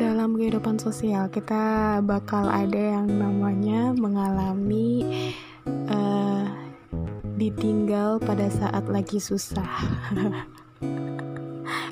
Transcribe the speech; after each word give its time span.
dalam 0.00 0.32
kehidupan 0.32 0.80
sosial 0.80 1.28
kita 1.28 2.00
bakal 2.00 2.48
ada 2.48 2.96
yang 2.96 3.04
namanya 3.04 3.92
mengalami 3.92 5.04
uh, 5.92 6.48
ditinggal 7.36 8.16
pada 8.24 8.48
saat 8.48 8.88
lagi 8.88 9.20
susah. 9.20 9.68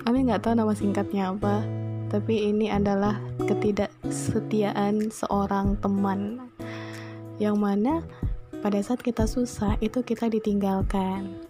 Kami 0.08 0.24
nggak 0.24 0.40
tahu 0.40 0.56
nama 0.56 0.72
singkatnya 0.72 1.36
apa, 1.36 1.60
tapi 2.08 2.48
ini 2.48 2.72
adalah 2.72 3.20
ketidaksetiaan 3.44 5.12
seorang 5.12 5.76
teman 5.84 6.48
yang 7.36 7.60
mana 7.60 8.00
pada 8.64 8.80
saat 8.80 9.04
kita 9.04 9.28
susah 9.28 9.76
itu 9.84 10.00
kita 10.00 10.32
ditinggalkan 10.32 11.47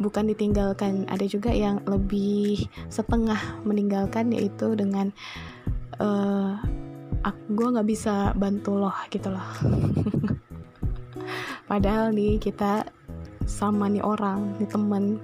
bukan 0.00 0.32
ditinggalkan. 0.32 1.04
Ada 1.06 1.28
juga 1.28 1.52
yang 1.52 1.84
lebih 1.84 2.66
setengah 2.88 3.38
meninggalkan 3.62 4.32
yaitu 4.32 4.72
dengan 4.72 5.12
uh, 6.00 6.56
gue 7.50 7.66
nggak 7.76 7.88
bisa 7.88 8.32
bantu 8.34 8.80
loh 8.80 8.96
gitu 9.12 9.28
loh. 9.28 9.44
Padahal 11.70 12.10
nih 12.16 12.40
kita 12.40 12.88
sama 13.44 13.86
nih 13.92 14.02
orang 14.02 14.56
nih 14.58 14.70
temen 14.70 15.20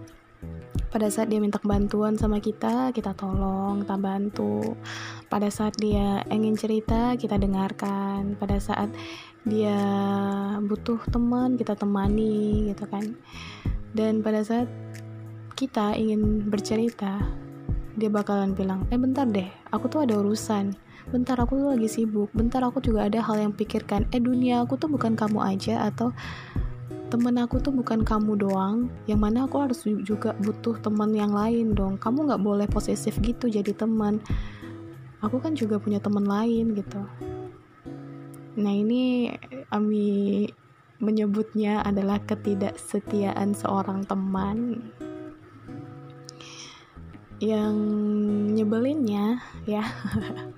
pada 0.87 1.11
saat 1.11 1.29
dia 1.29 1.43
minta 1.43 1.61
bantuan 1.61 2.15
sama 2.17 2.39
kita 2.39 2.93
kita 2.93 3.17
tolong 3.17 3.83
kita 3.83 3.97
bantu. 3.97 4.77
Pada 5.27 5.51
saat 5.51 5.75
dia 5.81 6.23
ingin 6.31 6.55
cerita 6.55 7.17
kita 7.19 7.41
dengarkan. 7.41 8.39
Pada 8.39 8.61
saat 8.63 8.93
dia 9.47 9.79
butuh 10.67 10.99
teman 11.07 11.55
kita 11.55 11.79
temani 11.79 12.75
gitu 12.75 12.83
kan 12.91 13.15
dan 13.97 14.21
pada 14.21 14.45
saat 14.45 14.69
kita 15.57 15.97
ingin 15.97 16.53
bercerita, 16.53 17.17
dia 17.97 18.13
bakalan 18.13 18.53
bilang, 18.53 18.85
eh 18.93 19.01
bentar 19.01 19.25
deh, 19.25 19.49
aku 19.73 19.89
tuh 19.89 20.05
ada 20.05 20.21
urusan. 20.21 20.77
Bentar 21.09 21.41
aku 21.41 21.57
tuh 21.57 21.73
lagi 21.73 21.89
sibuk, 21.89 22.29
bentar 22.37 22.61
aku 22.61 22.85
juga 22.85 23.09
ada 23.09 23.25
hal 23.25 23.41
yang 23.41 23.57
pikirkan. 23.57 24.05
Eh 24.13 24.21
dunia 24.21 24.61
aku 24.61 24.77
tuh 24.77 24.93
bukan 24.93 25.17
kamu 25.17 25.41
aja 25.41 25.89
atau 25.89 26.13
temen 27.09 27.41
aku 27.41 27.57
tuh 27.63 27.73
bukan 27.73 28.05
kamu 28.05 28.37
doang. 28.37 28.93
Yang 29.09 29.21
mana 29.23 29.39
aku 29.49 29.57
harus 29.65 29.81
juga 30.05 30.37
butuh 30.45 30.77
teman 30.85 31.17
yang 31.17 31.33
lain 31.33 31.73
dong. 31.73 31.97
Kamu 31.97 32.29
nggak 32.29 32.43
boleh 32.43 32.67
posesif 32.69 33.17
gitu 33.25 33.49
jadi 33.49 33.73
teman. 33.73 34.21
Aku 35.25 35.41
kan 35.41 35.57
juga 35.57 35.81
punya 35.81 36.03
teman 36.03 36.27
lain 36.29 36.77
gitu. 36.77 37.01
Nah 38.61 38.73
ini 38.77 39.33
Ami 39.73 40.45
menyebutnya 40.99 41.85
adalah 41.85 42.21
ketidaksetiaan 42.25 43.53
seorang 43.53 44.05
teman. 44.09 44.81
Yang 47.37 47.77
nyebelinnya 48.57 49.45
ya. 49.69 49.85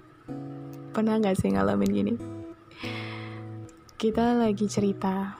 Pernah 0.95 1.19
nggak 1.19 1.37
sih 1.39 1.51
ngalamin 1.51 1.91
gini? 1.91 2.15
Kita 3.99 4.39
lagi 4.39 4.71
cerita 4.71 5.35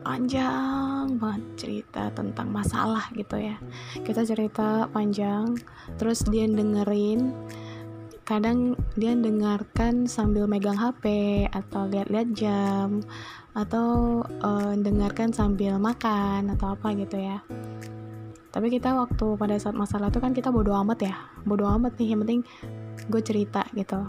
panjang 0.00 1.20
banget 1.20 1.44
cerita 1.60 2.08
tentang 2.16 2.48
masalah 2.48 3.12
gitu 3.12 3.36
ya. 3.36 3.60
Kita 4.00 4.24
cerita 4.24 4.88
panjang 4.88 5.52
terus 6.00 6.24
dia 6.24 6.48
dengerin 6.48 7.36
kadang 8.30 8.78
dia 8.94 9.10
dengarkan 9.18 10.06
sambil 10.06 10.46
megang 10.46 10.78
HP 10.78 11.02
atau 11.50 11.90
lihat-lihat 11.90 12.30
jam 12.30 13.02
atau 13.50 14.22
uh, 14.22 14.74
dengarkan 14.78 15.34
sambil 15.34 15.76
makan 15.76 16.54
atau 16.54 16.78
apa 16.78 16.94
gitu 16.94 17.18
ya. 17.18 17.42
Tapi 18.50 18.66
kita 18.66 18.98
waktu 18.98 19.38
pada 19.38 19.54
saat 19.62 19.78
masalah 19.78 20.10
itu 20.10 20.18
kan 20.18 20.34
kita 20.34 20.50
bodo 20.50 20.74
amat 20.74 20.98
ya. 21.06 21.14
Bodo 21.46 21.66
amat 21.66 21.94
nih 21.98 22.14
yang 22.14 22.20
penting 22.26 22.42
gue 23.06 23.22
cerita 23.22 23.62
gitu. 23.74 24.06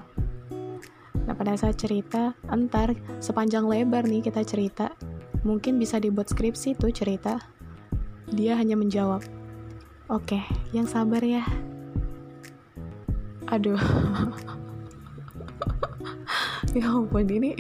Nah 1.25 1.33
pada 1.37 1.53
saat 1.53 1.77
cerita 1.77 2.33
entar 2.49 2.97
sepanjang 3.21 3.69
lebar 3.69 4.05
nih 4.09 4.25
kita 4.25 4.41
cerita 4.41 4.93
mungkin 5.45 5.77
bisa 5.77 6.01
dibuat 6.01 6.29
skripsi 6.29 6.77
tuh 6.77 6.89
cerita. 6.89 7.37
Dia 8.33 8.57
hanya 8.57 8.77
menjawab 8.77 9.21
oke 10.09 10.25
okay, 10.25 10.43
yang 10.73 10.89
sabar 10.89 11.21
ya. 11.21 11.45
Aduh. 13.49 13.77
Ya 16.71 16.87
ampun 16.87 17.27
ini 17.27 17.51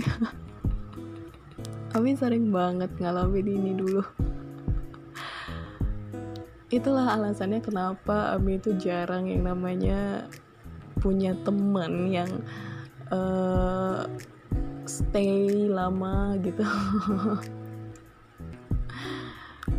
kami 1.91 2.15
sering 2.15 2.55
banget 2.55 2.87
ngalamin 3.03 3.51
ini 3.51 3.71
dulu. 3.75 3.99
Itulah 6.71 7.19
alasannya 7.19 7.59
kenapa 7.59 8.31
Ami 8.31 8.55
itu 8.55 8.71
jarang 8.79 9.27
yang 9.27 9.43
namanya 9.43 10.23
punya 11.03 11.35
teman 11.43 12.07
yang 12.07 12.31
uh, 13.11 14.07
stay 14.87 15.67
lama 15.67 16.39
gitu. 16.39 16.63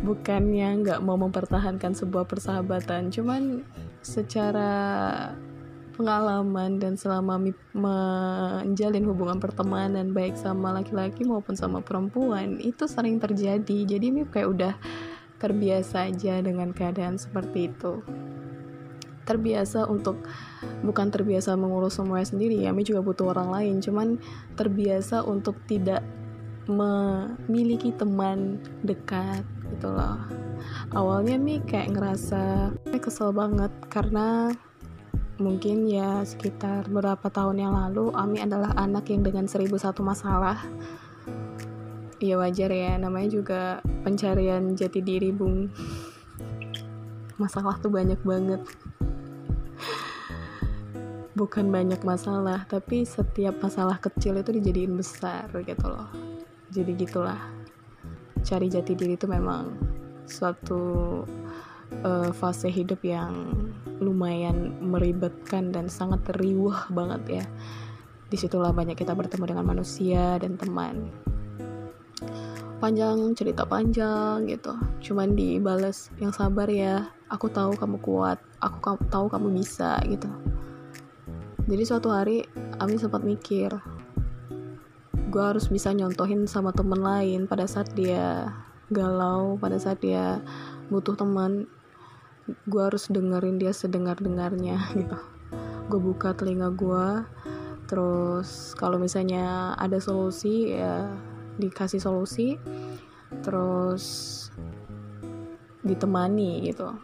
Bukannya 0.05 0.85
nggak 0.85 1.01
mau 1.01 1.17
mempertahankan 1.17 1.97
sebuah 1.97 2.29
persahabatan 2.29 3.09
cuman 3.09 3.65
secara 4.05 4.69
pengalaman 5.93 6.81
dan 6.81 6.97
selama 6.97 7.37
menjalin 7.73 9.05
hubungan 9.05 9.37
pertemanan 9.37 10.11
baik 10.11 10.33
sama 10.33 10.73
laki-laki 10.73 11.21
maupun 11.23 11.53
sama 11.53 11.79
perempuan 11.79 12.57
itu 12.59 12.89
sering 12.89 13.21
terjadi. 13.21 13.77
Jadi 13.85 14.05
mi 14.09 14.25
kayak 14.25 14.49
udah 14.49 14.73
terbiasa 15.37 16.09
aja 16.09 16.41
dengan 16.41 16.73
keadaan 16.73 17.21
seperti 17.21 17.69
itu. 17.69 18.01
Terbiasa 19.23 19.87
untuk 19.87 20.19
bukan 20.83 21.07
terbiasa 21.07 21.55
mengurus 21.55 21.95
semuanya 21.95 22.27
sendiri 22.27 22.59
ya 22.67 22.75
mi 22.75 22.83
juga 22.83 23.05
butuh 23.05 23.31
orang 23.31 23.49
lain. 23.53 23.75
Cuman 23.79 24.19
terbiasa 24.57 25.23
untuk 25.23 25.55
tidak 25.69 26.03
memiliki 26.67 27.91
teman 27.95 28.59
dekat 28.87 29.43
gitu 29.71 29.91
loh. 29.91 30.15
Awalnya 30.95 31.35
mi 31.35 31.59
kayak 31.59 31.91
ngerasa 31.91 32.71
kesel 33.03 33.35
banget 33.35 33.71
karena 33.91 34.51
mungkin 35.41 35.89
ya 35.89 36.21
sekitar 36.21 36.85
beberapa 36.85 37.25
tahun 37.29 37.57
yang 37.57 37.73
lalu 37.73 38.13
Ami 38.13 38.37
adalah 38.37 38.69
anak 38.77 39.09
yang 39.09 39.25
dengan 39.25 39.49
seribu 39.49 39.81
satu 39.81 40.05
masalah. 40.05 40.61
Ya 42.21 42.37
wajar 42.37 42.69
ya. 42.69 42.95
Namanya 43.01 43.29
juga 43.33 43.61
pencarian 44.05 44.77
jati 44.77 45.01
diri 45.01 45.33
bung. 45.33 45.73
Masalah 47.41 47.81
tuh 47.81 47.89
banyak 47.89 48.21
banget. 48.21 48.61
Bukan 51.33 51.73
banyak 51.73 52.05
masalah 52.05 52.69
tapi 52.69 53.01
setiap 53.09 53.57
masalah 53.57 53.97
kecil 53.97 54.37
itu 54.37 54.53
dijadiin 54.53 54.93
besar 54.93 55.49
gitu 55.65 55.87
loh. 55.89 56.07
Jadi 56.69 56.93
gitulah. 56.93 57.41
Cari 58.45 58.69
jati 58.69 58.93
diri 58.93 59.17
itu 59.17 59.25
memang 59.25 59.73
suatu 60.29 61.23
uh, 62.03 62.29
fase 62.35 62.69
hidup 62.69 63.01
yang 63.01 63.33
lumayan 64.03 64.75
meribetkan 64.83 65.71
dan 65.71 65.87
sangat 65.87 66.21
riuh 66.37 66.75
banget 66.91 67.41
ya. 67.41 67.45
Di 68.29 68.37
situlah 68.37 68.75
banyak 68.75 68.99
kita 68.99 69.15
bertemu 69.15 69.55
dengan 69.55 69.65
manusia 69.65 70.37
dan 70.37 70.59
teman. 70.59 71.09
Panjang 72.83 73.31
cerita 73.33 73.63
panjang 73.63 74.43
gitu. 74.51 74.75
Cuman 74.99 75.33
dibales 75.33 76.11
yang 76.19 76.35
sabar 76.35 76.67
ya 76.67 77.07
aku 77.31 77.47
tahu 77.47 77.79
kamu 77.79 77.97
kuat 78.03 78.37
aku 78.59 78.99
tahu 79.07 79.31
kamu 79.31 79.55
bisa 79.55 79.97
gitu. 80.07 80.27
Jadi 81.63 81.83
suatu 81.87 82.11
hari 82.11 82.43
Ami 82.79 82.99
sempat 82.99 83.23
mikir 83.23 83.71
gue 85.33 85.41
harus 85.41 85.65
bisa 85.65 85.89
nyontohin 85.89 86.45
sama 86.45 86.69
temen 86.69 87.01
lain 87.01 87.49
pada 87.49 87.65
saat 87.65 87.89
dia 87.97 88.53
galau 88.93 89.57
pada 89.57 89.81
saat 89.81 89.97
dia 89.97 90.37
butuh 90.93 91.17
teman 91.17 91.65
gue 92.47 92.81
harus 92.83 93.07
dengerin 93.07 93.59
dia 93.59 93.71
sedengar 93.71 94.19
dengarnya 94.19 94.79
gitu. 94.97 95.17
Gue 95.87 95.99
buka 95.99 96.35
telinga 96.35 96.71
gue 96.73 97.23
terus 97.83 98.73
kalau 98.79 98.95
misalnya 98.95 99.75
ada 99.75 99.99
solusi 99.99 100.71
ya 100.71 101.11
dikasih 101.59 101.99
solusi 101.99 102.55
terus 103.43 104.03
ditemani 105.83 106.67
gitu. 106.67 106.95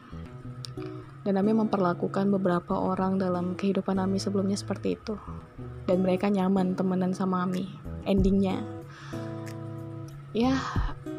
Dan 1.19 1.35
Ami 1.35 1.51
memperlakukan 1.51 2.31
beberapa 2.31 2.79
orang 2.79 3.19
dalam 3.19 3.53
kehidupan 3.53 3.99
Ami 3.99 4.17
sebelumnya 4.17 4.55
seperti 4.55 4.95
itu. 4.95 5.19
Dan 5.83 6.01
mereka 6.01 6.31
nyaman 6.31 6.79
temenan 6.79 7.11
sama 7.11 7.43
Ami 7.43 7.67
endingnya. 8.07 8.63
Ya 10.31 10.55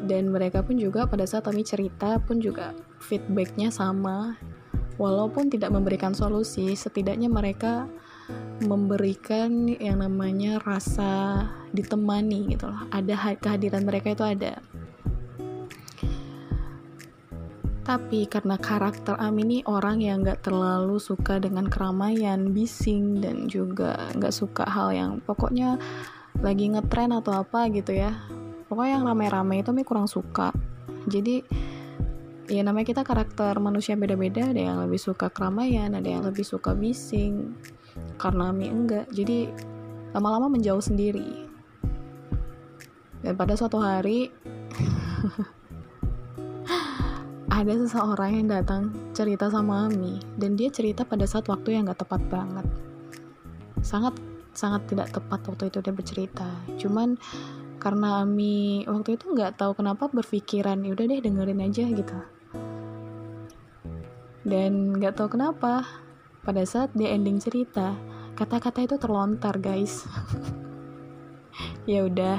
dan 0.07 0.33
mereka 0.33 0.65
pun 0.65 0.81
juga 0.81 1.05
pada 1.05 1.27
saat 1.29 1.45
kami 1.45 1.61
cerita 1.61 2.17
pun 2.23 2.41
juga 2.41 2.73
feedbacknya 3.01 3.73
sama 3.73 4.37
walaupun 5.01 5.49
tidak 5.49 5.73
memberikan 5.73 6.13
solusi 6.13 6.77
setidaknya 6.77 7.27
mereka 7.27 7.89
memberikan 8.63 9.67
yang 9.67 9.99
namanya 9.99 10.61
rasa 10.61 11.43
ditemani 11.73 12.53
gitu 12.55 12.69
loh 12.69 12.85
ada 12.93 13.35
kehadiran 13.41 13.83
mereka 13.83 14.13
itu 14.13 14.23
ada 14.23 14.61
tapi 17.81 18.29
karena 18.29 18.61
karakter 18.61 19.17
Ami 19.17 19.41
ini 19.41 19.57
orang 19.65 19.99
yang 19.99 20.21
gak 20.21 20.45
terlalu 20.45 21.01
suka 21.01 21.41
dengan 21.41 21.65
keramaian, 21.65 22.53
bising, 22.53 23.19
dan 23.25 23.49
juga 23.49 23.97
gak 24.21 24.31
suka 24.31 24.63
hal 24.69 24.93
yang 24.93 25.11
pokoknya 25.25 25.81
lagi 26.39 26.69
ngetren 26.71 27.11
atau 27.11 27.41
apa 27.41 27.67
gitu 27.73 27.91
ya. 27.97 28.13
Pokoknya 28.69 29.01
yang 29.01 29.05
ramai-ramai 29.09 29.65
itu 29.65 29.73
Ami 29.73 29.81
kurang 29.81 30.05
suka. 30.05 30.53
Jadi 31.09 31.41
ya 32.51 32.67
namanya 32.67 32.91
kita 32.91 33.07
karakter 33.07 33.55
manusia 33.63 33.95
beda-beda, 33.95 34.51
ada 34.51 34.59
yang 34.59 34.83
lebih 34.83 34.99
suka 34.99 35.31
keramaian, 35.31 35.95
ada 35.95 36.03
yang 36.03 36.27
lebih 36.27 36.43
suka 36.43 36.75
bising. 36.75 37.55
Karena 38.19 38.51
Ami 38.51 38.67
enggak, 38.67 39.07
jadi 39.07 39.47
lama-lama 40.11 40.51
menjauh 40.51 40.83
sendiri. 40.83 41.47
Dan 43.23 43.39
pada 43.39 43.55
suatu 43.55 43.79
hari 43.79 44.27
ada 47.61 47.71
seseorang 47.71 48.43
yang 48.43 48.51
datang 48.51 48.91
cerita 49.15 49.47
sama 49.47 49.87
Ami. 49.87 50.19
Dan 50.35 50.59
dia 50.59 50.67
cerita 50.67 51.07
pada 51.07 51.23
saat 51.23 51.47
waktu 51.47 51.79
yang 51.79 51.87
gak 51.87 52.03
tepat 52.03 52.19
banget. 52.27 52.67
Sangat 53.79 54.19
sangat 54.51 54.83
tidak 54.91 55.15
tepat 55.15 55.39
waktu 55.47 55.71
itu 55.71 55.79
dia 55.79 55.95
bercerita. 55.95 56.51
Cuman 56.75 57.15
karena 57.79 58.27
Ami 58.27 58.83
waktu 58.83 59.15
itu 59.15 59.31
nggak 59.31 59.55
tahu 59.55 59.79
kenapa 59.79 60.11
berpikiran 60.11 60.83
udah 60.85 61.05
deh 61.07 61.17
dengerin 61.17 61.65
aja 61.65 61.89
gitu 61.89 62.40
dan 64.41 64.97
nggak 64.97 65.21
tahu 65.21 65.37
kenapa 65.37 65.85
pada 66.41 66.65
saat 66.65 66.89
dia 66.97 67.13
ending 67.13 67.37
cerita 67.37 67.93
kata-kata 68.33 68.81
itu 68.81 68.95
terlontar 68.97 69.57
guys. 69.61 70.01
Ya 71.89 72.05
udah 72.05 72.37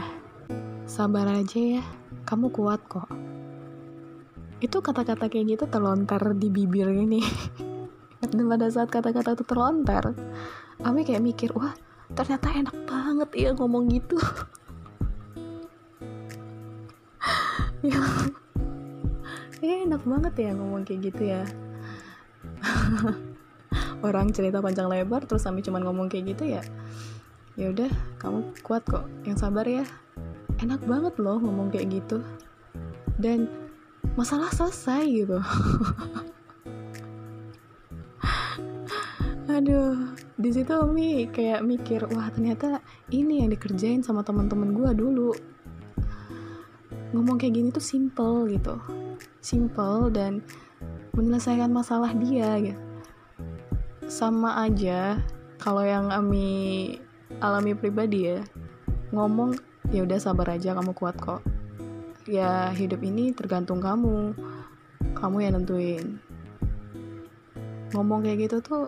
sabar 0.86 1.26
aja 1.26 1.78
ya. 1.78 1.82
Kamu 2.22 2.54
kuat 2.54 2.78
kok. 2.86 3.10
Itu 4.62 4.78
kata-kata 4.78 5.26
kayak 5.26 5.58
gitu 5.58 5.64
terlontar 5.66 6.22
di 6.38 6.46
bibir 6.46 6.86
ini. 6.94 7.20
Dan 8.22 8.46
pada 8.46 8.70
saat 8.70 8.88
kata-kata 8.88 9.34
itu 9.34 9.42
terlontar 9.42 10.14
Ami 10.82 11.02
kayak 11.02 11.26
mikir 11.26 11.50
wah 11.58 11.74
ternyata 12.14 12.54
enak 12.54 12.76
banget 12.86 13.30
ya 13.34 13.50
ngomong 13.54 13.90
gitu. 13.90 14.16
Ya. 17.82 17.98
Ya 19.58 19.82
enak 19.82 20.06
banget 20.06 20.34
ya 20.38 20.50
ngomong 20.54 20.86
kayak 20.86 21.10
gitu 21.10 21.22
ya 21.34 21.42
orang 24.06 24.30
cerita 24.34 24.60
panjang 24.60 24.88
lebar 24.90 25.24
terus 25.24 25.46
Ami 25.48 25.64
cuma 25.64 25.80
ngomong 25.80 26.10
kayak 26.10 26.36
gitu 26.36 26.44
ya 26.58 26.62
ya 27.52 27.68
udah 27.68 27.92
kamu 28.16 28.48
kuat 28.64 28.80
kok 28.88 29.04
yang 29.28 29.36
sabar 29.36 29.68
ya. 29.68 29.84
Enak 30.62 30.80
banget 30.88 31.18
loh 31.20 31.36
ngomong 31.36 31.68
kayak 31.68 32.00
gitu. 32.00 32.24
Dan 33.20 33.48
masalah 34.16 34.48
selesai 34.48 35.04
gitu. 35.04 35.36
Aduh 39.52 40.16
di 40.40 40.48
situ 40.48 40.72
Mi 40.88 41.28
kayak 41.28 41.60
mikir 41.60 42.08
wah 42.08 42.32
ternyata 42.32 42.80
ini 43.12 43.44
yang 43.44 43.52
dikerjain 43.52 44.00
sama 44.00 44.24
teman-teman 44.24 44.72
gue 44.72 44.90
dulu. 44.96 45.36
Ngomong 47.12 47.36
kayak 47.36 47.52
gini 47.52 47.68
tuh 47.68 47.84
simple 47.84 48.48
gitu. 48.48 48.80
Simple 49.44 50.08
dan 50.08 50.40
menyelesaikan 51.12 51.68
masalah 51.68 52.12
dia 52.16 52.56
gitu. 52.60 52.80
Sama 54.08 54.64
aja 54.64 55.20
kalau 55.60 55.84
yang 55.84 56.08
Ami 56.12 56.96
alami 57.40 57.72
pribadi 57.76 58.28
ya 58.32 58.40
ngomong 59.12 59.56
ya 59.92 60.04
udah 60.04 60.18
sabar 60.20 60.56
aja 60.56 60.72
kamu 60.72 60.92
kuat 60.96 61.16
kok. 61.20 61.44
Ya 62.24 62.72
hidup 62.72 63.04
ini 63.04 63.36
tergantung 63.36 63.84
kamu. 63.84 64.32
Kamu 65.12 65.36
yang 65.44 65.60
nentuin. 65.60 66.16
Ngomong 67.92 68.24
kayak 68.24 68.48
gitu 68.48 68.56
tuh 68.64 68.84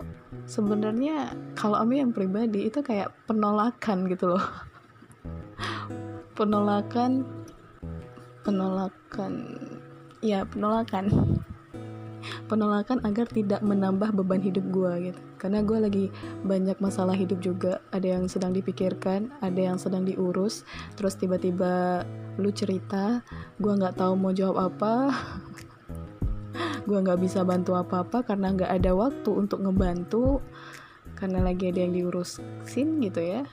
sebenarnya 0.49 1.37
kalau 1.53 1.77
Ami 1.77 2.01
yang 2.01 2.09
pribadi 2.09 2.65
itu 2.65 2.81
kayak 2.81 3.13
penolakan 3.29 4.09
gitu 4.09 4.33
loh. 4.33 4.45
Penolakan 6.37 7.23
penolakan 8.45 9.33
ya 10.21 10.45
penolakan 10.45 11.09
penolakan 12.45 13.01
agar 13.05 13.25
tidak 13.29 13.61
menambah 13.65 14.13
beban 14.15 14.41
hidup 14.41 14.65
gue 14.69 15.11
gitu. 15.11 15.21
Karena 15.37 15.61
gue 15.61 15.77
lagi 15.77 16.05
banyak 16.45 16.77
masalah 16.81 17.13
hidup 17.13 17.41
juga. 17.41 17.81
Ada 17.93 18.17
yang 18.19 18.25
sedang 18.29 18.53
dipikirkan 18.55 19.31
ada 19.41 19.61
yang 19.61 19.77
sedang 19.77 20.07
diurus 20.07 20.63
terus 20.95 21.15
tiba-tiba 21.19 22.03
lu 22.35 22.51
cerita 22.51 23.23
gue 23.59 23.71
nggak 23.71 23.95
tahu 23.99 24.13
mau 24.19 24.35
jawab 24.35 24.71
apa 24.71 25.15
gue 26.87 26.97
nggak 26.99 27.19
bisa 27.19 27.43
bantu 27.47 27.75
apa-apa 27.75 28.23
karena 28.27 28.51
nggak 28.51 28.71
ada 28.71 28.91
waktu 28.91 29.29
untuk 29.31 29.63
ngebantu 29.63 30.43
karena 31.15 31.39
lagi 31.39 31.71
ada 31.71 31.79
yang 31.87 31.95
diurusin 31.95 32.99
gitu 32.99 33.21
ya. 33.23 33.47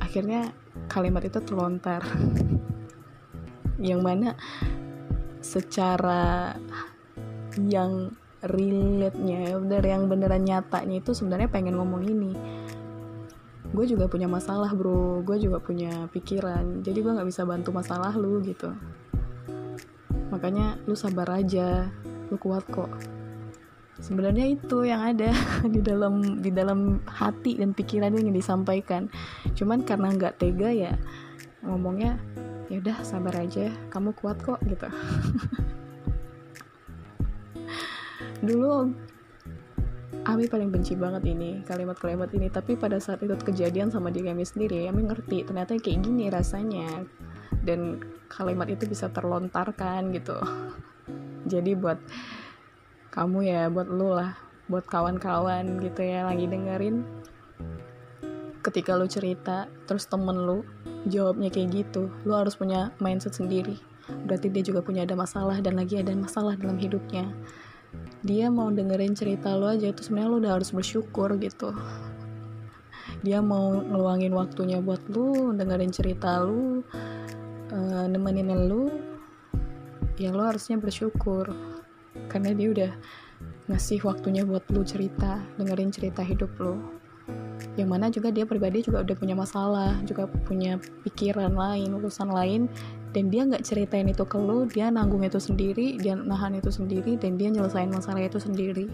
Akhirnya 0.00 0.56
kalimat 0.88 1.20
itu 1.28 1.36
terlontar. 1.44 2.00
Yang 3.78 4.00
mana 4.00 4.28
secara 5.40 6.54
yang 7.58 8.14
relate-nya 8.38 9.58
dari 9.66 9.88
yang 9.90 10.06
beneran 10.06 10.46
nyatanya 10.46 11.02
itu 11.02 11.10
sebenarnya 11.10 11.50
pengen 11.50 11.74
ngomong 11.74 12.06
ini. 12.06 12.32
Gue 13.68 13.84
juga 13.84 14.06
punya 14.08 14.30
masalah 14.30 14.70
bro. 14.72 15.20
Gue 15.26 15.42
juga 15.42 15.58
punya 15.58 16.06
pikiran. 16.08 16.80
Jadi 16.86 16.98
gue 17.02 17.12
nggak 17.12 17.28
bisa 17.28 17.42
bantu 17.44 17.74
masalah 17.74 18.14
lu 18.14 18.40
gitu. 18.46 18.72
Makanya 20.30 20.78
lu 20.86 20.94
sabar 20.94 21.28
aja. 21.36 21.90
Lu 22.30 22.38
kuat 22.40 22.64
kok. 22.70 22.88
Sebenarnya 23.98 24.54
itu 24.54 24.86
yang 24.86 25.02
ada 25.02 25.34
di 25.74 25.82
dalam 25.82 26.38
di 26.38 26.54
dalam 26.54 27.02
hati 27.04 27.58
dan 27.58 27.74
pikiran 27.74 28.14
yang 28.14 28.32
disampaikan. 28.32 29.10
Cuman 29.58 29.82
karena 29.82 30.14
nggak 30.14 30.38
tega 30.38 30.70
ya 30.70 30.94
ngomongnya 31.62 32.18
ya 32.68 32.78
udah 32.78 33.00
sabar 33.02 33.34
aja 33.40 33.72
kamu 33.88 34.12
kuat 34.14 34.38
kok 34.44 34.60
gitu. 34.68 34.88
Dulu 38.46 38.92
Ami 40.28 40.44
paling 40.44 40.68
benci 40.68 40.92
banget 40.92 41.24
ini 41.24 41.64
kalimat-kalimat 41.64 42.28
ini 42.36 42.52
tapi 42.52 42.76
pada 42.76 43.00
saat 43.00 43.24
itu 43.24 43.32
kejadian 43.40 43.88
sama 43.88 44.12
diri 44.12 44.28
kami 44.28 44.44
sendiri 44.44 44.84
Ami 44.84 45.08
ngerti 45.08 45.48
ternyata 45.48 45.72
kayak 45.80 46.04
gini 46.04 46.28
rasanya. 46.28 47.08
Dan 47.64 48.00
kalimat 48.28 48.68
itu 48.68 48.84
bisa 48.84 49.08
terlontarkan 49.08 50.12
gitu. 50.12 50.36
Jadi 51.52 51.72
buat 51.72 51.96
kamu 53.08 53.38
ya 53.48 53.62
buat 53.72 53.88
lu 53.88 54.12
lah 54.12 54.36
buat 54.68 54.84
kawan-kawan 54.84 55.80
gitu 55.80 56.04
ya 56.04 56.28
lagi 56.28 56.44
dengerin 56.44 57.00
ketika 58.68 58.92
lu 58.92 59.08
cerita 59.08 59.64
terus 59.88 60.04
temen 60.04 60.36
lu 60.36 60.60
jawabnya 61.08 61.48
kayak 61.48 61.72
gitu 61.72 62.12
lu 62.28 62.36
harus 62.36 62.52
punya 62.54 62.92
mindset 63.00 63.32
sendiri. 63.32 63.80
Berarti 64.08 64.48
dia 64.48 64.64
juga 64.64 64.80
punya 64.84 65.04
ada 65.04 65.16
masalah 65.16 65.60
dan 65.60 65.76
lagi 65.80 66.00
ada 66.00 66.12
masalah 66.12 66.56
dalam 66.56 66.76
hidupnya. 66.76 67.28
Dia 68.20 68.52
mau 68.52 68.68
dengerin 68.68 69.16
cerita 69.16 69.56
lo 69.56 69.72
aja 69.72 69.88
itu 69.88 70.04
sebenarnya 70.04 70.28
lo 70.28 70.36
udah 70.40 70.52
harus 70.60 70.70
bersyukur 70.72 71.36
gitu. 71.40 71.72
Dia 73.24 73.40
mau 73.40 73.72
ngeluangin 73.72 74.32
waktunya 74.36 74.78
buat 74.84 75.00
lu 75.08 75.56
dengerin 75.56 75.92
cerita 75.92 76.44
lu 76.44 76.84
uh, 77.72 78.06
nemenin 78.08 78.52
lu 78.68 78.92
ya 80.20 80.32
lo 80.32 80.44
harusnya 80.44 80.76
bersyukur. 80.76 81.52
Karena 82.28 82.52
dia 82.52 82.68
udah 82.68 82.92
ngasih 83.68 84.00
waktunya 84.04 84.44
buat 84.48 84.64
lu 84.72 84.80
cerita 84.84 85.40
dengerin 85.60 85.92
cerita 85.92 86.24
hidup 86.24 86.52
lo 86.56 86.97
yang 87.78 87.94
mana 87.94 88.10
juga 88.10 88.34
dia 88.34 88.42
pribadi 88.42 88.82
juga 88.82 89.06
udah 89.06 89.14
punya 89.14 89.38
masalah 89.38 89.94
juga 90.02 90.26
punya 90.26 90.82
pikiran 91.06 91.54
lain 91.54 91.94
urusan 91.94 92.28
lain. 92.28 92.66
Dan 93.08 93.32
dia 93.32 93.46
nggak 93.46 93.64
ceritain 93.64 94.04
itu 94.10 94.26
ke 94.28 94.36
lu 94.36 94.68
dia 94.68 94.92
nanggung 94.92 95.24
itu 95.24 95.40
sendiri 95.40 95.96
dia 95.96 96.12
nahan 96.12 96.60
itu 96.60 96.68
sendiri 96.68 97.16
dan 97.16 97.40
dia 97.40 97.48
nyelesain 97.48 97.88
masalah 97.88 98.20
itu 98.20 98.36
sendiri. 98.42 98.90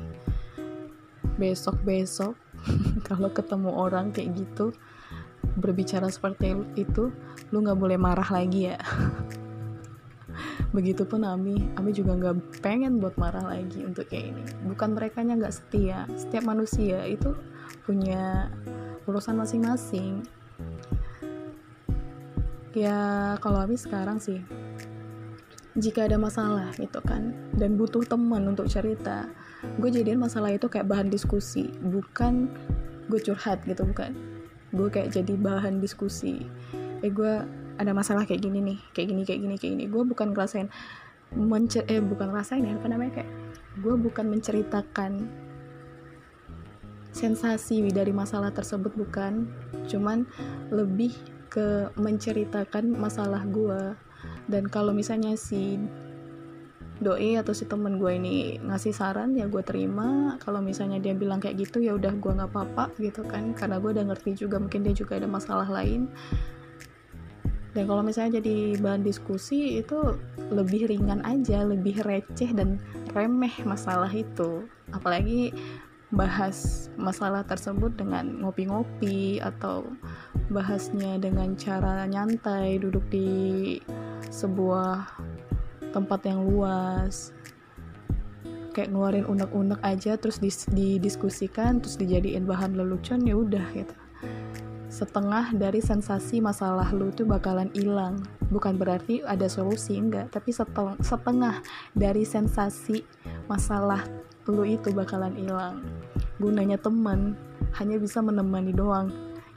Besok 1.41 1.81
besok 1.83 2.37
kalau 3.09 3.33
ketemu 3.33 3.73
orang 3.73 4.13
kayak 4.13 4.37
gitu 4.37 4.71
berbicara 5.59 6.07
seperti 6.13 6.55
itu 6.77 7.11
lu 7.51 7.57
nggak 7.65 7.81
boleh 7.81 7.99
marah 7.99 8.29
lagi 8.29 8.71
ya. 8.71 8.79
Begitupun 10.77 11.23
Ami. 11.23 11.59
Ami 11.79 11.95
juga 11.95 12.19
nggak 12.19 12.63
pengen 12.63 12.99
buat 12.99 13.15
marah 13.15 13.47
lagi 13.47 13.87
untuk 13.87 14.11
kayak 14.11 14.35
ini. 14.35 14.43
Bukan 14.67 14.99
mereka 14.99 15.23
nya 15.23 15.39
nggak 15.39 15.55
setia. 15.55 16.07
Setiap 16.19 16.43
manusia 16.47 17.07
itu 17.07 17.35
punya 17.83 18.53
urusan 19.11 19.35
masing-masing. 19.35 20.23
Ya 22.75 23.35
kalau 23.39 23.63
habis 23.63 23.87
sekarang 23.87 24.19
sih 24.19 24.43
jika 25.75 26.07
ada 26.07 26.15
masalah 26.15 26.71
gitu 26.79 27.03
kan 27.03 27.35
dan 27.59 27.75
butuh 27.75 28.07
teman 28.07 28.47
untuk 28.47 28.71
cerita 28.71 29.27
gue 29.83 29.91
jadiin 29.91 30.23
masalah 30.23 30.55
itu 30.55 30.71
kayak 30.71 30.87
bahan 30.87 31.11
diskusi 31.11 31.67
bukan 31.83 32.47
gue 33.11 33.21
curhat 33.21 33.63
gitu 33.69 33.85
bukan. 33.85 34.15
Gue 34.75 34.89
kayak 34.91 35.15
jadi 35.15 35.35
bahan 35.39 35.79
diskusi. 35.79 36.47
Eh 37.05 37.11
gue 37.13 37.43
ada 37.75 37.91
masalah 37.91 38.25
kayak 38.25 38.43
gini 38.43 38.59
nih 38.63 38.79
kayak 38.95 39.07
gini 39.13 39.23
kayak 39.27 39.41
gini 39.45 39.55
kayak 39.59 39.73
gini. 39.77 39.85
Gue 39.91 40.03
bukan 40.07 40.33
ngerasain 40.33 40.69
mencer 41.35 41.83
eh 41.91 41.99
bukan 41.99 42.31
rasain 42.31 42.63
ya 42.63 42.79
apa 42.79 42.87
namanya 42.87 43.23
kayak 43.23 43.31
gue 43.83 43.95
bukan 43.99 44.31
menceritakan 44.31 45.27
sensasi 47.15 47.95
dari 47.95 48.11
masalah 48.11 48.51
tersebut 48.51 48.91
bukan 48.99 49.47
cuman 49.87 50.27
lebih 50.75 51.15
ke 51.49 51.89
menceritakan 51.95 52.99
masalah 52.99 53.47
gue 53.47 53.95
dan 54.51 54.67
kalau 54.69 54.91
misalnya 54.91 55.39
si 55.39 55.79
doi 57.03 57.35
atau 57.35 57.51
si 57.51 57.67
temen 57.67 57.99
gue 57.99 58.13
ini 58.15 58.57
ngasih 58.63 58.95
saran 58.95 59.35
ya 59.35 59.51
gue 59.51 59.63
terima. 59.67 60.39
Kalau 60.39 60.63
misalnya 60.63 61.03
dia 61.03 61.13
bilang 61.17 61.43
kayak 61.43 61.67
gitu 61.67 61.83
ya 61.83 61.99
udah 61.99 62.15
gue 62.15 62.33
nggak 62.33 62.51
apa-apa 62.55 62.95
gitu 63.03 63.27
kan. 63.27 63.51
Karena 63.57 63.83
gue 63.83 63.91
udah 63.91 64.05
ngerti 64.15 64.47
juga 64.47 64.63
mungkin 64.63 64.87
dia 64.87 64.95
juga 64.95 65.19
ada 65.19 65.27
masalah 65.27 65.67
lain. 65.67 66.07
Dan 67.75 67.91
kalau 67.91 68.07
misalnya 68.07 68.39
jadi 68.39 68.79
bahan 68.79 69.03
diskusi 69.03 69.83
itu 69.83 70.15
lebih 70.55 70.87
ringan 70.87 71.27
aja 71.27 71.67
lebih 71.67 72.07
receh 72.07 72.55
dan 72.55 72.79
remeh 73.11 73.53
masalah 73.67 74.11
itu. 74.15 74.63
Apalagi 74.95 75.51
bahas 76.15 76.89
masalah 76.95 77.43
tersebut 77.43 77.93
dengan 77.99 78.41
ngopi-ngopi 78.41 79.43
atau 79.43 79.85
bahasnya 80.49 81.19
dengan 81.19 81.59
cara 81.59 82.07
nyantai 82.07 82.79
duduk 82.79 83.03
di 83.11 83.77
sebuah 84.31 85.11
tempat 85.91 86.21
yang 86.27 86.47
luas. 86.47 87.35
Kayak 88.75 88.91
ngeluarin 88.91 89.27
unek-unek 89.31 89.79
aja 89.87 90.19
terus 90.19 90.43
didiskusikan 90.71 91.79
terus 91.79 91.95
dijadiin 91.95 92.43
bahan 92.43 92.75
lelucon 92.75 93.23
ya 93.23 93.39
udah 93.39 93.67
gitu. 93.75 93.95
Setengah 94.91 95.55
dari 95.55 95.83
sensasi 95.83 96.39
masalah 96.39 96.91
lu 96.91 97.11
tuh 97.11 97.27
bakalan 97.27 97.71
hilang. 97.75 98.23
Bukan 98.51 98.79
berarti 98.79 99.23
ada 99.27 99.47
solusi 99.51 99.99
enggak. 99.99 100.31
Tapi 100.31 100.55
setengah 101.03 101.63
dari 101.95 102.23
sensasi 102.23 103.03
masalah 103.51 104.07
lu 104.49 104.65
itu 104.65 104.93
bakalan 104.93 105.33
hilang. 105.37 105.81
Gunanya 106.37 106.77
teman 106.77 107.39
hanya 107.81 107.97
bisa 107.97 108.21
menemani 108.21 108.75
doang. 108.75 109.09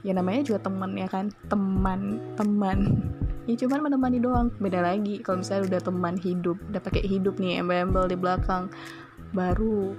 Ya 0.06 0.14
namanya 0.14 0.46
juga 0.46 0.64
teman 0.64 0.94
ya 0.96 1.10
kan? 1.10 1.28
Teman 1.50 2.22
teman. 2.38 3.02
Ya 3.44 3.54
cuman 3.58 3.90
menemani 3.90 4.18
doang. 4.22 4.48
Beda 4.56 4.80
lagi 4.80 5.20
kalau 5.20 5.42
misalnya 5.42 5.76
udah 5.76 5.80
teman 5.82 6.14
hidup. 6.16 6.56
Udah 6.70 6.80
pakai 6.80 7.04
hidup 7.04 7.36
nih 7.36 7.60
embel-embel 7.60 8.08
di 8.08 8.16
belakang. 8.16 8.72
Baru 9.34 9.92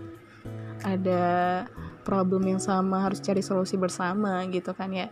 ada 0.81 1.67
problem 2.08 2.48
yang 2.48 2.62
sama 2.63 3.03
harus 3.03 3.19
cari 3.19 3.43
solusi 3.43 3.75
bersama 3.75 4.41
gitu 4.50 4.72
kan 4.74 4.89
ya. 4.89 5.12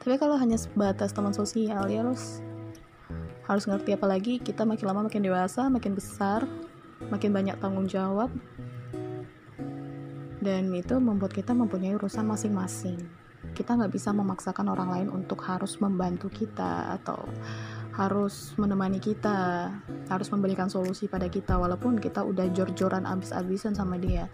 Tapi 0.00 0.16
kalau 0.16 0.40
hanya 0.40 0.56
sebatas 0.56 1.12
teman 1.12 1.36
sosial 1.36 1.84
ya 1.92 2.00
harus 2.00 2.40
harus 3.44 3.66
ngerti 3.66 3.98
apalagi 3.98 4.38
kita 4.38 4.62
makin 4.62 4.86
lama 4.86 5.10
makin 5.10 5.26
dewasa 5.26 5.66
makin 5.66 5.98
besar 5.98 6.46
makin 7.08 7.32
banyak 7.32 7.56
tanggung 7.56 7.88
jawab. 7.88 8.28
Dan 10.40 10.72
itu 10.72 10.96
membuat 11.00 11.32
kita 11.32 11.52
mempunyai 11.56 11.96
urusan 11.96 12.24
masing-masing. 12.28 13.00
Kita 13.56 13.76
nggak 13.76 13.92
bisa 13.92 14.12
memaksakan 14.12 14.68
orang 14.68 14.88
lain 14.92 15.08
untuk 15.08 15.40
harus 15.44 15.80
membantu 15.80 16.28
kita 16.28 16.96
atau 17.00 17.28
harus 17.90 18.54
menemani 18.54 19.02
kita 19.02 19.68
harus 20.06 20.28
memberikan 20.30 20.70
solusi 20.70 21.10
pada 21.10 21.26
kita 21.26 21.58
walaupun 21.58 21.98
kita 21.98 22.22
udah 22.22 22.48
jor-joran 22.54 23.04
abis-abisan 23.04 23.74
sama 23.74 23.98
dia. 23.98 24.30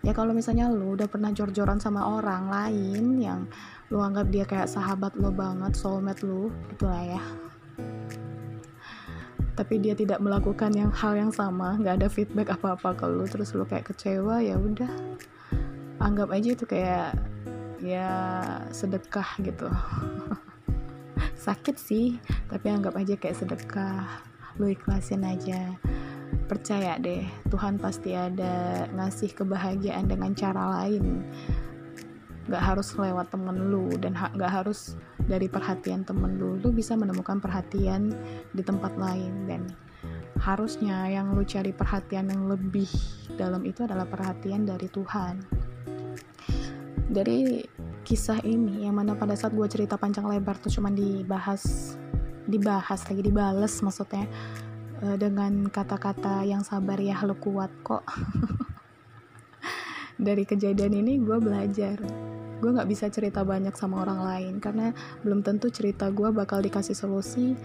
Ya 0.00 0.16
kalau 0.16 0.32
misalnya 0.32 0.72
lu 0.72 0.96
udah 0.96 1.08
pernah 1.12 1.28
jor-joran 1.28 1.76
sama 1.76 2.04
orang 2.08 2.48
lain 2.48 3.20
yang 3.20 3.40
lu 3.92 4.00
anggap 4.00 4.32
dia 4.32 4.44
kayak 4.48 4.68
sahabat 4.68 5.12
lo 5.20 5.28
banget 5.28 5.76
soulmate 5.76 6.24
lu 6.24 6.48
itulah 6.72 7.04
ya 7.04 7.22
tapi 9.54 9.82
dia 9.82 9.94
tidak 9.96 10.22
melakukan 10.22 10.70
yang 10.74 10.90
hal 10.90 11.16
yang 11.16 11.32
sama. 11.34 11.76
Nggak 11.78 11.94
ada 12.02 12.08
feedback 12.08 12.48
apa-apa 12.54 12.94
ke 12.96 13.04
lu. 13.06 13.24
Terus 13.26 13.54
lu 13.54 13.66
kayak 13.66 13.90
kecewa 13.92 14.42
ya 14.42 14.56
udah. 14.56 14.90
Anggap 16.00 16.32
aja 16.32 16.48
itu 16.56 16.64
kayak 16.64 17.16
ya 17.80 18.08
sedekah 18.70 19.28
gitu. 19.40 19.68
Sakit 21.44 21.76
sih 21.80 22.20
tapi 22.48 22.66
anggap 22.70 22.94
aja 22.96 23.14
kayak 23.16 23.38
sedekah. 23.38 24.06
Lu 24.60 24.68
ikhlasin 24.68 25.24
aja. 25.24 25.76
Percaya 26.46 26.98
deh 26.98 27.26
Tuhan 27.46 27.78
pasti 27.78 28.14
ada 28.14 28.86
ngasih 28.90 29.34
kebahagiaan 29.38 30.10
dengan 30.10 30.34
cara 30.34 30.82
lain 30.82 31.22
gak 32.50 32.74
harus 32.74 32.98
lewat 32.98 33.30
temen 33.30 33.70
lu 33.70 33.94
dan 34.02 34.18
ha 34.18 34.26
gak 34.34 34.50
harus 34.50 34.98
dari 35.24 35.46
perhatian 35.46 36.02
temen 36.02 36.34
lu. 36.36 36.58
Lu 36.58 36.74
bisa 36.74 36.98
menemukan 36.98 37.38
perhatian 37.38 38.10
di 38.50 38.62
tempat 38.66 38.98
lain 38.98 39.46
dan 39.46 39.70
harusnya 40.40 41.06
yang 41.06 41.36
lu 41.36 41.46
cari 41.46 41.70
perhatian 41.70 42.32
yang 42.32 42.48
lebih 42.50 42.88
dalam 43.38 43.62
itu 43.62 43.86
adalah 43.86 44.08
perhatian 44.08 44.66
dari 44.66 44.90
Tuhan. 44.90 45.34
Dari 47.10 47.62
kisah 48.02 48.42
ini 48.42 48.86
yang 48.88 48.98
mana 48.98 49.14
pada 49.14 49.38
saat 49.38 49.54
gue 49.54 49.66
cerita 49.70 49.94
panjang 49.94 50.26
lebar 50.26 50.58
tuh 50.58 50.72
cuman 50.72 50.96
dibahas 50.96 51.94
dibahas 52.48 53.06
lagi 53.06 53.22
dibales 53.22 53.78
maksudnya 53.84 54.26
uh, 55.04 55.14
dengan 55.14 55.70
kata-kata 55.70 56.42
yang 56.42 56.64
sabar 56.66 56.98
ya 56.98 57.20
lo 57.22 57.36
kuat 57.38 57.70
kok. 57.86 58.02
Dari 60.20 60.44
kejadian 60.44 61.00
ini 61.00 61.16
gue 61.16 61.38
belajar 61.40 61.96
gue 62.60 62.70
nggak 62.76 62.88
bisa 62.92 63.08
cerita 63.08 63.40
banyak 63.40 63.72
sama 63.72 64.04
orang 64.04 64.20
lain 64.20 64.54
karena 64.60 64.92
belum 65.24 65.40
tentu 65.40 65.72
cerita 65.72 66.12
gue 66.12 66.28
bakal 66.28 66.60
dikasih 66.60 66.92
solusi. 66.92 67.56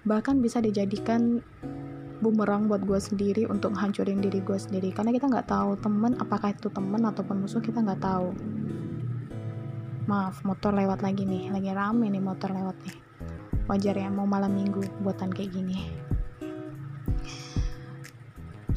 Bahkan 0.00 0.40
bisa 0.40 0.64
dijadikan 0.64 1.44
bumerang 2.24 2.68
buat 2.68 2.84
gue 2.84 2.96
sendiri 2.96 3.44
untuk 3.48 3.76
hancurin 3.76 4.24
diri 4.24 4.40
gue 4.40 4.56
sendiri. 4.56 4.96
Karena 4.96 5.12
kita 5.12 5.28
nggak 5.28 5.48
tahu 5.48 5.76
temen 5.80 6.16
apakah 6.16 6.56
itu 6.56 6.72
temen 6.72 7.04
ataupun 7.04 7.44
musuh 7.44 7.60
kita 7.60 7.84
nggak 7.84 8.00
tahu. 8.00 8.32
Maaf 10.08 10.40
motor 10.48 10.72
lewat 10.72 11.04
lagi 11.04 11.28
nih. 11.28 11.52
Lagi 11.52 11.70
rame 11.76 12.08
nih 12.08 12.24
motor 12.24 12.52
lewat 12.52 12.76
nih. 12.88 12.96
Wajar 13.68 13.94
ya 13.94 14.08
mau 14.08 14.24
malam 14.24 14.56
minggu 14.56 15.04
buatan 15.04 15.28
kayak 15.28 15.52
gini. 15.52 15.78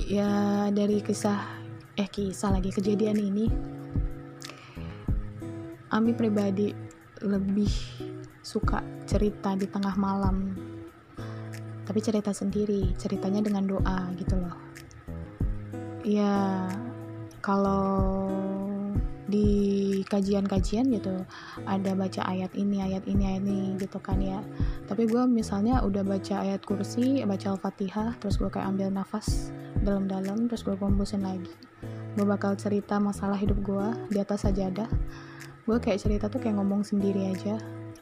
Ya 0.03 0.67
dari 0.75 1.00
kisah 1.00 1.39
eh 1.96 2.10
kisah 2.12 2.51
lagi 2.51 2.74
kejadian 2.74 3.15
ini 3.15 3.48
Ami 5.94 6.18
pribadi 6.18 6.74
lebih 7.22 7.70
suka 8.42 8.82
cerita 9.06 9.54
di 9.54 9.70
tengah 9.70 9.94
malam. 9.94 10.58
Tapi 11.86 12.00
cerita 12.02 12.34
sendiri 12.34 12.98
ceritanya 12.98 13.46
dengan 13.46 13.70
doa 13.70 14.10
gitu 14.18 14.34
loh. 14.42 14.58
Ya 16.02 16.66
kalau 17.46 18.26
di 19.30 20.02
kajian-kajian 20.10 20.90
gitu 20.98 21.14
ada 21.70 21.92
baca 21.94 22.22
ayat 22.26 22.52
ini 22.58 22.82
ayat 22.82 23.06
ini 23.06 23.24
ayat 23.30 23.46
ini 23.46 23.78
gitu 23.78 24.02
kan 24.02 24.18
ya. 24.18 24.42
Tapi 24.90 25.06
gue 25.06 25.30
misalnya 25.30 25.86
udah 25.86 26.02
baca 26.02 26.42
ayat 26.42 26.66
kursi 26.66 27.22
baca 27.22 27.54
al-fatihah 27.54 28.18
terus 28.18 28.42
gue 28.42 28.50
kayak 28.50 28.66
ambil 28.66 28.90
nafas 28.90 29.54
dalam-dalam 29.86 30.50
terus 30.50 30.66
gue 30.66 30.74
komposin 30.74 31.22
lagi. 31.22 31.54
Gue 32.18 32.26
bakal 32.26 32.58
cerita 32.58 32.98
masalah 32.98 33.38
hidup 33.38 33.62
gue 33.62 33.88
di 34.10 34.18
atas 34.18 34.50
sajadah 34.50 34.90
gue 35.63 35.77
kayak 35.79 36.03
cerita 36.03 36.25
tuh 36.27 36.43
kayak 36.43 36.60
ngomong 36.60 36.84
sendiri 36.84 37.32
aja. 37.32 37.55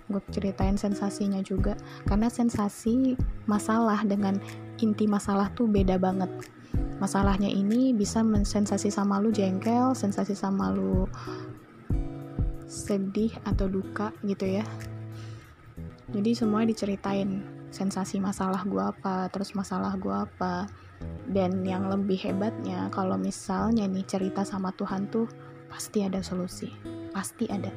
Gue 0.10 0.22
ceritain 0.34 0.75
sensasinya 0.75 1.39
juga. 1.46 1.77
Karena 2.10 2.27
sensasi 2.27 3.13
masalah 3.46 4.01
dengan 4.01 4.41
inti 4.82 5.06
masalah 5.06 5.53
tuh 5.53 5.70
beda 5.70 6.01
banget. 6.01 6.30
Masalahnya 6.98 7.50
ini 7.50 7.94
bisa 7.94 8.25
mensensasi 8.25 8.89
sama 8.89 9.18
lu 9.22 9.34
jengkel 9.34 9.94
sensasi 9.94 10.38
sama 10.38 10.70
lu 10.74 11.06
sedih 12.65 13.34
atau 13.46 13.70
duka 13.70 14.10
gitu 14.25 14.62
ya. 14.62 14.65
Jadi 16.10 16.32
semua 16.34 16.65
diceritain. 16.65 17.62
Sensasi 17.72 18.20
masalah 18.20 18.68
gue 18.68 18.84
apa 18.84 19.32
terus 19.32 19.53
masalah 19.53 19.96
gue 20.01 20.12
apa. 20.12 20.65
Dan 21.30 21.62
yang 21.62 21.89
lebih 21.89 22.18
hebatnya 22.25 22.89
kalau 22.89 23.15
misalnya 23.22 23.86
nih 23.86 24.06
cerita 24.06 24.41
sama 24.41 24.74
Tuhan 24.74 25.08
tuh 25.10 25.30
pasti 25.72 26.03
ada 26.03 26.20
solusi 26.20 27.00
pasti 27.12 27.48
ada. 27.51 27.72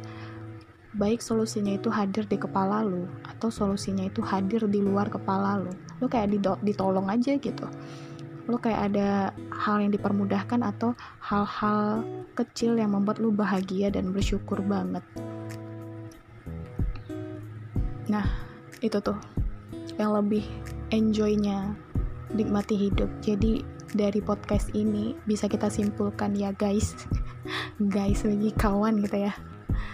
Baik 0.94 1.18
solusinya 1.18 1.74
itu 1.74 1.90
hadir 1.90 2.22
di 2.30 2.38
kepala 2.38 2.86
lu 2.86 3.10
atau 3.26 3.50
solusinya 3.50 4.06
itu 4.06 4.22
hadir 4.22 4.62
di 4.70 4.78
luar 4.78 5.10
kepala 5.10 5.58
lu. 5.58 5.74
Lu 5.98 6.06
kayak 6.06 6.38
ditolong 6.62 7.10
aja 7.10 7.34
gitu. 7.34 7.66
Lo 8.46 8.62
kayak 8.62 8.94
ada 8.94 9.34
hal 9.50 9.82
yang 9.82 9.90
dipermudahkan 9.90 10.62
atau 10.62 10.94
hal-hal 11.18 12.06
kecil 12.38 12.78
yang 12.78 12.94
membuat 12.94 13.18
lo 13.18 13.34
bahagia 13.34 13.90
dan 13.90 14.14
bersyukur 14.14 14.62
banget. 14.62 15.02
Nah 18.06 18.26
itu 18.78 19.00
tuh 19.02 19.18
yang 19.98 20.14
lebih 20.14 20.46
enjoynya 20.94 21.74
nikmati 22.30 22.78
hidup. 22.78 23.10
Jadi 23.18 23.66
dari 23.94 24.18
podcast 24.18 24.74
ini 24.74 25.14
bisa 25.22 25.46
kita 25.46 25.70
simpulkan 25.70 26.34
ya 26.34 26.50
guys. 26.50 26.98
Guys 27.78 28.26
lagi 28.26 28.50
kawan 28.50 28.98
gitu 29.06 29.30
ya. 29.30 29.32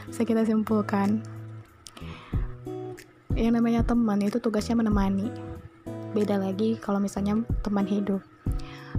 Bisa 0.09 0.25
kita 0.25 0.49
simpulkan. 0.49 1.21
Yang 3.37 3.53
namanya 3.61 3.85
teman 3.85 4.25
itu 4.25 4.41
tugasnya 4.41 4.81
menemani. 4.81 5.29
Beda 6.17 6.41
lagi 6.41 6.81
kalau 6.81 6.99
misalnya 6.99 7.45
teman 7.61 7.85
hidup. 7.85 8.25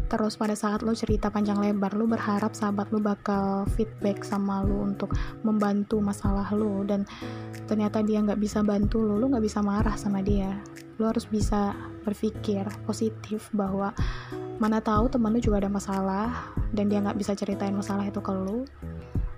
Terus 0.07 0.35
pada 0.35 0.55
saat 0.55 0.83
lo 0.83 0.91
cerita 0.91 1.31
panjang 1.31 1.59
lebar 1.59 1.95
lo 1.95 2.03
berharap 2.03 2.51
sahabat 2.51 2.91
lo 2.91 2.99
bakal 2.99 3.63
feedback 3.75 4.27
sama 4.27 4.59
lo 4.59 4.83
untuk 4.83 5.15
membantu 5.43 6.03
masalah 6.03 6.51
lo 6.51 6.83
dan 6.83 7.07
ternyata 7.63 8.03
dia 8.03 8.19
nggak 8.19 8.39
bisa 8.39 8.59
bantu 8.59 9.03
lo 9.03 9.15
lo 9.15 9.31
nggak 9.31 9.43
bisa 9.43 9.63
marah 9.63 9.95
sama 9.95 10.19
dia. 10.19 10.59
Lo 10.99 11.09
harus 11.09 11.25
bisa 11.31 11.73
berpikir 12.03 12.67
positif 12.83 13.47
bahwa 13.55 13.95
mana 14.57 14.83
tahu 14.83 15.07
teman 15.07 15.31
lo 15.31 15.39
juga 15.39 15.61
ada 15.63 15.71
masalah 15.71 16.51
dan 16.73 16.89
dia 16.89 16.99
nggak 16.99 17.17
bisa 17.19 17.37
ceritain 17.37 17.75
masalah 17.75 18.07
itu 18.07 18.19
ke 18.19 18.33
lo 18.33 18.65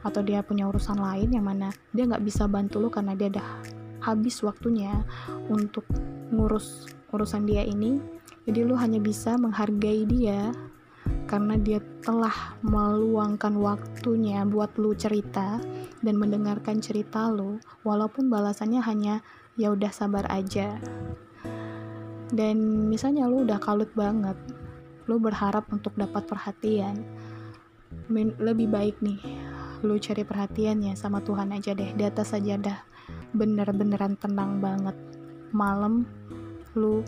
atau 0.03 0.19
dia 0.19 0.43
punya 0.43 0.67
urusan 0.67 0.99
lain 0.99 1.31
yang 1.31 1.47
mana 1.47 1.71
dia 1.91 2.07
nggak 2.07 2.23
bisa 2.23 2.47
bantu 2.47 2.83
lo 2.83 2.89
karena 2.91 3.15
dia 3.15 3.31
udah 3.31 3.47
habis 4.03 4.43
waktunya 4.43 5.07
untuk 5.47 5.87
ngurus 6.29 6.91
urusan 7.15 7.47
dia 7.47 7.63
ini. 7.63 8.03
Jadi 8.43 8.59
lu 8.67 8.75
hanya 8.75 8.99
bisa 8.99 9.39
menghargai 9.39 10.03
dia 10.03 10.51
karena 11.31 11.55
dia 11.55 11.79
telah 12.03 12.59
meluangkan 12.59 13.55
waktunya 13.55 14.43
buat 14.43 14.75
lu 14.75 14.91
cerita 14.91 15.63
dan 16.03 16.15
mendengarkan 16.19 16.83
cerita 16.83 17.31
lu 17.31 17.63
walaupun 17.87 18.27
balasannya 18.27 18.83
hanya 18.83 19.23
ya 19.55 19.71
udah 19.71 19.93
sabar 19.95 20.27
aja. 20.27 20.75
Dan 22.33 22.89
misalnya 22.91 23.31
lu 23.31 23.47
udah 23.47 23.61
kalut 23.63 23.87
banget 23.95 24.35
lu 25.07 25.19
berharap 25.19 25.67
untuk 25.71 25.93
dapat 25.95 26.23
perhatian. 26.27 27.03
Lebih 28.39 28.67
baik 28.71 28.95
nih 29.03 29.19
lu 29.83 29.99
cari 29.99 30.23
perhatiannya 30.23 30.95
sama 30.95 31.19
Tuhan 31.19 31.51
aja 31.51 31.75
deh. 31.75 31.91
Di 31.93 32.03
atas 32.07 32.31
saja 32.31 32.55
dah. 32.55 32.79
Bener-beneran 33.35 34.15
tenang 34.15 34.63
banget. 34.63 34.95
Malam 35.51 36.07
lu 36.73 37.03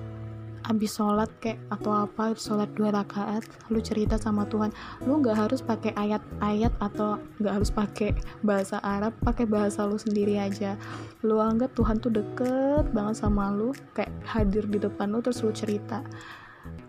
abis 0.65 0.97
sholat 0.97 1.29
kayak 1.37 1.61
atau 1.69 1.93
apa 1.93 2.33
sholat 2.33 2.65
dua 2.73 2.89
rakaat 2.89 3.45
lu 3.69 3.79
cerita 3.79 4.17
sama 4.17 4.49
Tuhan. 4.49 4.73
Lu 5.05 5.21
nggak 5.21 5.37
harus 5.47 5.61
pakai 5.61 5.93
ayat-ayat 5.93 6.73
atau 6.81 7.21
nggak 7.37 7.53
harus 7.53 7.69
pakai 7.69 8.17
bahasa 8.41 8.81
Arab 8.81 9.13
pakai 9.21 9.45
bahasa 9.45 9.85
lu 9.85 9.95
sendiri 9.95 10.41
aja. 10.41 10.75
Lu 11.21 11.37
anggap 11.37 11.71
Tuhan 11.77 12.01
tuh 12.01 12.11
deket 12.11 12.89
banget 12.91 13.15
sama 13.21 13.53
lu 13.53 13.71
kayak 13.93 14.11
hadir 14.25 14.65
di 14.65 14.81
depan 14.81 15.13
lu 15.13 15.21
terus 15.21 15.45
lu 15.45 15.53
cerita 15.53 16.01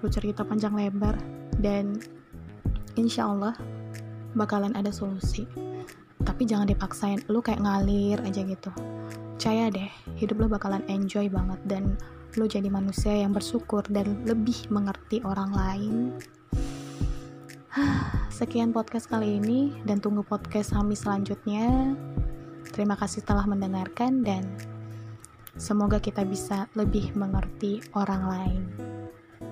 lu 0.01 0.09
cerita 0.13 0.45
panjang 0.45 0.75
lebar 0.77 1.17
dan 1.61 2.01
insya 2.97 3.29
Allah 3.29 3.55
bakalan 4.37 4.77
ada 4.77 4.93
solusi 4.93 5.49
tapi 6.27 6.45
jangan 6.45 6.69
dipaksain 6.69 7.23
lu 7.31 7.41
kayak 7.41 7.63
ngalir 7.63 8.19
aja 8.25 8.43
gitu 8.43 8.73
percaya 9.37 9.71
deh 9.71 9.93
hidup 10.19 10.43
lo 10.43 10.47
bakalan 10.49 10.83
enjoy 10.91 11.31
banget 11.31 11.61
dan 11.71 11.95
lo 12.37 12.45
jadi 12.45 12.69
manusia 12.69 13.15
yang 13.17 13.33
bersyukur 13.33 13.81
dan 13.89 14.27
lebih 14.29 14.69
mengerti 14.69 15.25
orang 15.25 15.51
lain. 15.57 15.95
Sekian 18.37 18.77
podcast 18.77 19.09
kali 19.09 19.41
ini 19.41 19.73
dan 19.89 20.05
tunggu 20.05 20.21
podcast 20.21 20.77
kami 20.77 20.93
selanjutnya. 20.93 21.97
Terima 22.75 22.93
kasih 22.99 23.25
telah 23.25 23.49
mendengarkan 23.49 24.21
dan 24.21 24.45
semoga 25.57 25.97
kita 25.97 26.29
bisa 26.29 26.69
lebih 26.77 27.17
mengerti 27.17 27.81
orang 27.97 28.23
lain. 28.29 28.63